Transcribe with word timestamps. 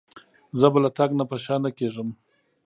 زه 0.59 0.67
به 0.73 0.79
له 0.83 0.89
تګ 0.97 1.09
نه 1.19 1.25
په 1.29 1.37
شا 1.43 1.55
نه 1.63 1.69
کېږم. 1.77 2.09